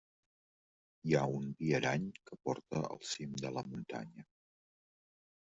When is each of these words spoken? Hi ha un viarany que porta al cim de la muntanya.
Hi 1.09 1.13
ha 1.19 1.25
un 1.39 1.45
viarany 1.59 2.07
que 2.31 2.39
porta 2.49 2.81
al 2.89 3.05
cim 3.11 3.37
de 3.45 3.53
la 3.59 3.65
muntanya. 3.69 4.27